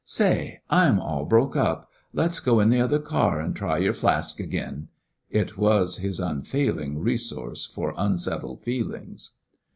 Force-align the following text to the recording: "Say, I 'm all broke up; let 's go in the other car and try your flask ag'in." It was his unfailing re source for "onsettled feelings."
"Say, 0.03 0.61
I 0.67 0.87
'm 0.87 0.99
all 0.99 1.25
broke 1.25 1.55
up; 1.55 1.91
let 2.11 2.33
's 2.33 2.39
go 2.39 2.59
in 2.59 2.71
the 2.71 2.81
other 2.81 2.97
car 2.97 3.39
and 3.39 3.55
try 3.55 3.77
your 3.77 3.93
flask 3.93 4.41
ag'in." 4.41 4.87
It 5.29 5.59
was 5.59 5.97
his 5.97 6.19
unfailing 6.19 6.97
re 6.97 7.17
source 7.17 7.67
for 7.67 7.93
"onsettled 7.93 8.63
feelings." 8.63 9.33